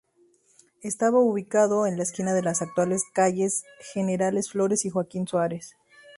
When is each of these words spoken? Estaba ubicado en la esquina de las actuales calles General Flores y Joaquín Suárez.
Estaba 0.81 1.19
ubicado 1.19 1.85
en 1.85 1.95
la 1.95 2.01
esquina 2.01 2.33
de 2.33 2.41
las 2.41 2.63
actuales 2.63 3.03
calles 3.13 3.65
General 3.93 4.41
Flores 4.43 4.83
y 4.85 4.89
Joaquín 4.89 5.27
Suárez. 5.27 5.75